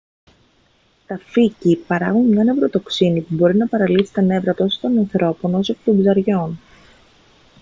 [1.07, 5.73] τα φύκη παράγουν μια νευροτοξίνη που μπορεί να παραλύσει τα νεύρα τόσο των ανθρώπων όσο
[5.73, 6.59] και των ψαριών